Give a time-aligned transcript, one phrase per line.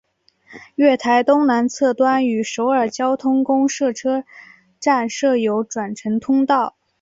[0.77, 4.23] 月台东南侧端与首尔交通公社车
[4.79, 6.75] 站设有转乘通道。